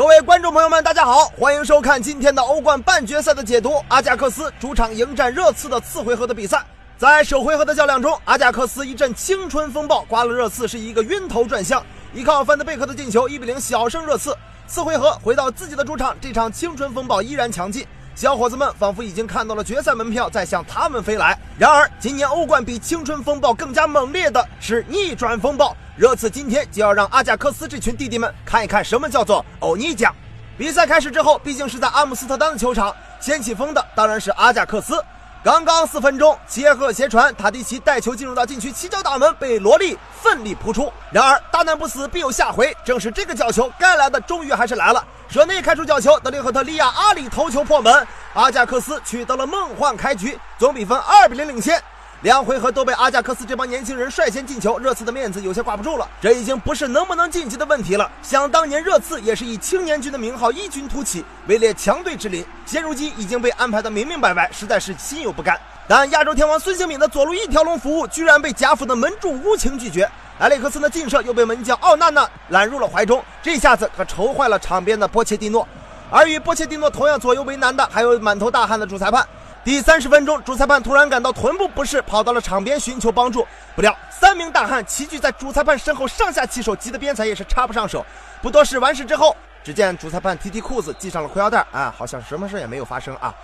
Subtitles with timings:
[0.00, 3.84] 各位观众朋友们，大家好，欢迎收看今天的欧冠半决赛的解读。
[3.88, 6.64] 阿贾克斯主场迎战热刺的次回合的比赛，
[6.96, 11.84] 在首回合的较量中，阿贾克斯一阵青春风暴，刮了热刺是一个晕头转向，
[12.14, 14.34] 依靠范德贝克的进球，一比零小胜热刺。
[14.66, 17.86] 次回合回到自己的主场，这场青春风暴依然强劲。
[18.14, 21.38] 小伙子们仿佛已经看到了决赛门票在向他们飞来。
[21.58, 25.76] 然而，今年欧冠比青春风暴更加猛烈的是逆转风暴。
[26.00, 30.10] 热刺今天就要让阿贾克斯这群弟弟们看一看什么叫做欧尼酱。
[30.56, 35.04] 比赛开始之后，毕竟是在阿姆斯特丹的球场，先起风的当然是阿贾克斯。
[35.44, 40.90] 刚刚四分钟，切赫斜传，塔迪奇带球进入到禁区，起脚打门，被罗莉奋力扑出。
[41.12, 42.74] 然而大难不死，必有下回。
[42.82, 45.06] 正是这个角球，该来的终于还是来了。
[45.28, 51.78] 舍内开出角球，德里赫特利亚阿里头球破门，阿贾克斯取得了梦幻开局，总比分二比零领先。
[52.22, 56.06] 两回合都被阿贾克斯这帮年轻人率先进球，热刺的面子有些挂不住了。
[56.20, 58.10] 这已经不是能不能晋级的问题了。
[58.22, 62.44] 想当年，热刺也是以青年军的名号异军突起，位列强队之林。
[62.66, 65.58] 现如今已经被安排的明明白白，实在是心有不甘。
[65.88, 70.06] 但亚洲天王孙兴敏的左路一条龙服务，居然被贾府的门柱无情拒绝。
[70.40, 75.66] 埃里克森的劲射又被门将奥纳纳揽入了怀中，这下子可愁坏了场边的波切蒂诺。
[76.10, 79.26] 而与波切蒂诺同样左右为难的，还有满头大汗的主裁判。
[79.62, 83.46] 第三十分钟，主裁判突然感到臀部不适，跑到了场边寻求帮助。
[83.76, 88.04] 不料三名大汉齐聚在主裁判身后，上下其手，急得边裁也是插不上手。
[88.40, 93.34] 不多时，完事之后，只见主裁判提提裤子，系上了裤腰带，啊，好像什么事也没有发生啊。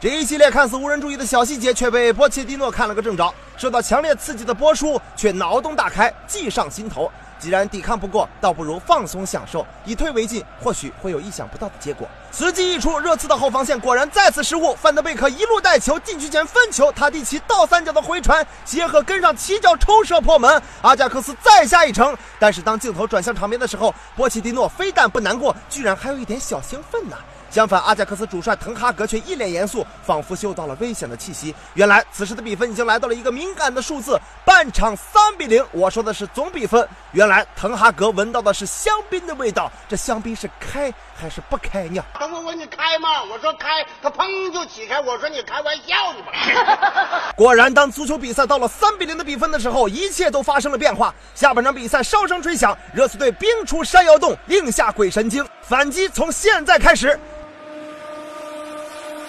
[0.00, 3.32] 这一系列看似无人注意的小细节，却被波切蒂诺看了个正着。
[3.56, 7.08] 受到强烈刺激的波叔却脑洞大开，计上心头。
[7.40, 12.06] 既然抵抗不过，倒不如放松享受，以退为进，或许会有意想不到的结果。
[12.30, 14.74] 此计一出，热刺的后防线果然再次失误。
[14.74, 22.14] 范德贝克一路带球，禁区前分球，塔蒂奇倒三角的回传，协和跟上起脚抽射破门，阿贾克斯再下一城。
[22.38, 27.16] 但是当镜头转向场边的时候，波切蒂诺非但不难过，居然还有一点小兴奋呢。
[27.50, 31.52] 相反，阿贾克斯主帅滕哈格却一脸严肃，仿佛嗅到了危险的气息。
[31.74, 35.64] 原来，此时的比分已经来到了一个敏感的数字，半场三比零。
[35.72, 36.88] 我说的是总比分。
[37.10, 42.00] 原来，滕哈格闻到的是香槟的味道，这香槟是开还是不开呢？
[42.20, 43.24] 等我问你开吗？
[43.24, 45.00] 我说开，他砰就起开。
[45.00, 47.32] 我说你开玩笑呢吧？
[47.36, 51.12] 果然，当足球比赛到了三比零的比分的时候，一切都发生了变化。
[51.34, 57.18] 下半场比赛哨声吹响，热刺队兵出山摇洞，令下鬼神经，反击从现在开始。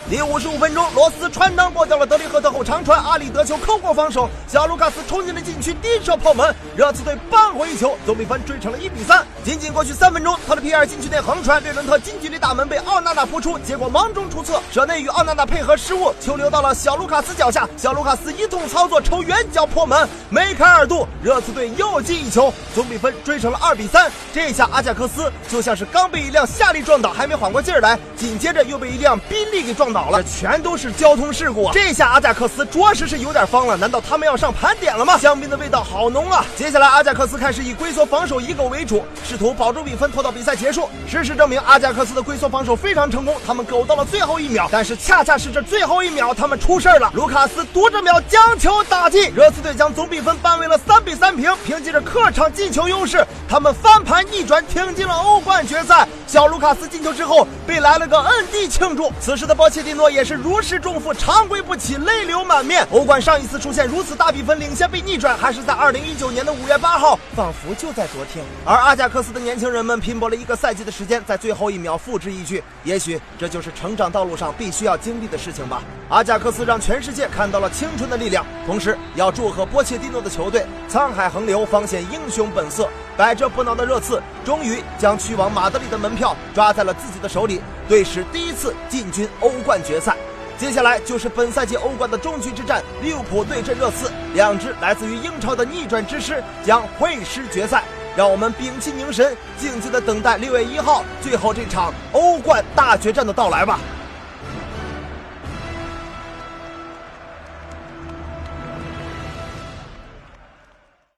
[0.10, 9.26] 第五十五分钟，罗斯穿裆过掉了德里赫特后长传，阿里得球扣过防守，小卢卡斯冲进了禁区，低射破门，热刺队扳回一球，总比分追成了一比三。
[9.44, 24.12] 仅仅过去三分钟，特里皮尔禁区内横传，略伦特近距离打门被奥纳纳扑出，结果忙中出错，舍内与奥纳纳配合失误，球流到了小卢卡斯脚下，小卢卡斯一通操作抽远角破门，梅开二度，热刺队又进一球，总比分追成了二比三。
[24.34, 30.12] 这下阿贾克斯就像是刚被一辆夏利撞倒，还没缓过劲儿来，紧接着又被一辆宾利给撞倒。
[30.12, 31.72] 了全都是交通事故啊！
[31.74, 35.18] 这下阿贾克斯着实是有点慌了，难道他们要上盘点了吗？
[35.18, 36.44] 香槟的味道好浓啊！
[36.58, 40.90] 接下来阿贾克斯开始以龟缩防守以狗为主，试图保住比分拖到比赛结束。
[41.08, 44.68] 事实证明，阿贾克斯的龟缩防守非常成功，他们苟到了最后一秒。
[44.70, 47.10] 但是恰恰是这最后一秒，他们出事了。
[47.14, 51.56] 卢卡斯独着秒将球打进，热刺队将总比分扳为了三比三平。
[51.66, 56.06] 凭借着客场进球优势，他们翻盘逆转，挺进了欧冠决赛。
[56.28, 59.12] 小卢卡斯进球之后，被来了个摁地庆祝。
[59.20, 59.92] 此时的波切切蒂。
[59.94, 62.88] 诺也是如释重负，长跪不起，泪流满面。
[62.92, 68.44] 欧冠上一次出现如此大比分领先被逆转，还是在二零一九年的五月八号，仿佛就在昨天。
[68.66, 72.64] 而阿贾克斯的年轻人们拼搏了一个赛季的时间，在最后一秒付之一炬。
[72.84, 75.82] 也许这就是成长道路上必须要经历的事情吧。
[76.10, 82.88] 阿贾克斯让全世界看到了青春的力量，同时要祝贺波切蒂诺的球队沧海横流，方显英雄本色。
[83.18, 90.14] 百折不挠的热刺终于将去往马德里的门票抓在了自己的手里，队史第一一次进军欧冠决赛。
[90.58, 97.84] 接下来就是本赛季欧冠的终局之战，利物浦对阵热刺，两支来自于英超的逆转之师将会师决赛。
[98.14, 103.80] 让我们屏气凝神，静静的等待六月一号最后这场欧冠大决战的到来吧。